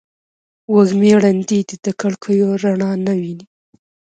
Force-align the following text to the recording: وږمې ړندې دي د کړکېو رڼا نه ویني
وږمې 0.73 1.13
ړندې 1.23 1.59
دي 1.67 1.75
د 1.85 1.87
کړکېو 1.99 2.47
رڼا 2.63 2.91
نه 3.05 3.13
ویني 3.21 3.45